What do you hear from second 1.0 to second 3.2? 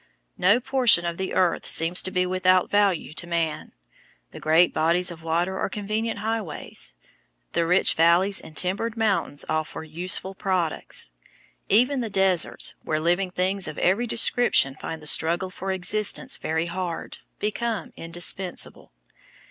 of the earth seems to be without value